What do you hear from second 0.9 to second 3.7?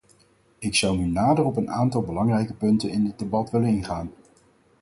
nu nader op een aantal belangrijke punten in dit debat willen